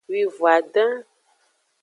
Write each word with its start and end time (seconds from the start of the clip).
Wivon-aden. 0.09 0.91